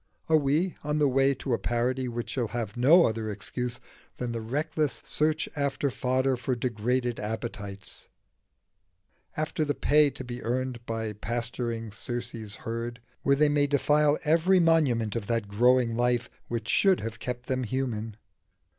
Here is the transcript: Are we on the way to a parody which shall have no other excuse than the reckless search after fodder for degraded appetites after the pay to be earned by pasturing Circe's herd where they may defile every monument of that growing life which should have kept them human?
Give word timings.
Are 0.29 0.35
we 0.37 0.77
on 0.83 0.97
the 0.97 1.07
way 1.07 1.35
to 1.35 1.53
a 1.53 1.59
parody 1.59 2.07
which 2.07 2.31
shall 2.31 2.47
have 2.47 2.75
no 2.75 3.05
other 3.05 3.29
excuse 3.29 3.79
than 4.17 4.31
the 4.31 4.41
reckless 4.41 5.03
search 5.05 5.47
after 5.55 5.91
fodder 5.91 6.35
for 6.35 6.55
degraded 6.55 7.19
appetites 7.19 8.07
after 9.37 9.63
the 9.63 9.75
pay 9.75 10.09
to 10.09 10.23
be 10.23 10.41
earned 10.41 10.83
by 10.87 11.13
pasturing 11.13 11.91
Circe's 11.91 12.55
herd 12.55 12.99
where 13.21 13.35
they 13.35 13.47
may 13.47 13.67
defile 13.67 14.17
every 14.25 14.59
monument 14.59 15.15
of 15.15 15.27
that 15.27 15.47
growing 15.47 15.95
life 15.95 16.31
which 16.47 16.67
should 16.67 17.01
have 17.01 17.19
kept 17.19 17.45
them 17.45 17.63
human? 17.63 18.17